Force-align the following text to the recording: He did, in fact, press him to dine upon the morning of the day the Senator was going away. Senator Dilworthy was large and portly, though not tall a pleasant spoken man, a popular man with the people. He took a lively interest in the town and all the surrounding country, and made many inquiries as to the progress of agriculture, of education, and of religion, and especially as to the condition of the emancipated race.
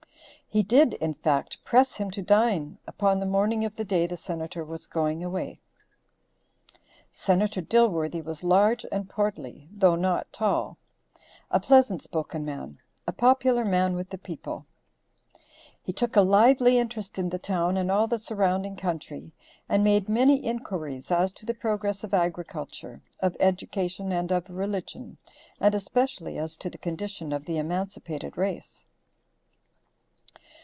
He 0.53 0.63
did, 0.63 0.95
in 0.95 1.13
fact, 1.13 1.63
press 1.63 1.93
him 1.95 2.11
to 2.11 2.21
dine 2.21 2.77
upon 2.85 3.21
the 3.21 3.25
morning 3.25 3.63
of 3.63 3.73
the 3.77 3.85
day 3.85 4.05
the 4.05 4.17
Senator 4.17 4.65
was 4.65 4.85
going 4.85 5.23
away. 5.23 5.61
Senator 7.13 7.61
Dilworthy 7.61 8.21
was 8.21 8.43
large 8.43 8.85
and 8.91 9.07
portly, 9.09 9.69
though 9.71 9.95
not 9.95 10.27
tall 10.33 10.77
a 11.51 11.57
pleasant 11.61 12.01
spoken 12.03 12.43
man, 12.43 12.79
a 13.07 13.13
popular 13.13 13.63
man 13.63 13.95
with 13.95 14.09
the 14.09 14.17
people. 14.17 14.65
He 15.81 15.93
took 15.93 16.17
a 16.17 16.21
lively 16.21 16.77
interest 16.77 17.17
in 17.17 17.29
the 17.29 17.39
town 17.39 17.77
and 17.77 17.89
all 17.89 18.07
the 18.07 18.19
surrounding 18.19 18.75
country, 18.75 19.31
and 19.69 19.85
made 19.85 20.09
many 20.09 20.43
inquiries 20.43 21.11
as 21.11 21.31
to 21.31 21.45
the 21.45 21.53
progress 21.53 22.03
of 22.03 22.13
agriculture, 22.13 23.01
of 23.21 23.37
education, 23.39 24.11
and 24.11 24.33
of 24.33 24.49
religion, 24.49 25.15
and 25.61 25.73
especially 25.73 26.37
as 26.37 26.57
to 26.57 26.69
the 26.69 26.77
condition 26.77 27.31
of 27.31 27.45
the 27.45 27.57
emancipated 27.57 28.37
race. 28.37 28.83